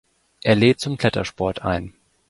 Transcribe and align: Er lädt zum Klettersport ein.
Er 0.41 0.55
lädt 0.55 0.79
zum 0.79 0.97
Klettersport 0.97 1.61
ein. 1.61 1.93